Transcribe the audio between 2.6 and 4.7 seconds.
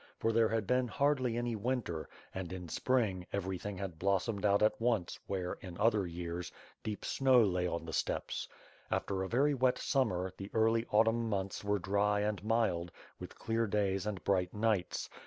Spring, everything had blossomed out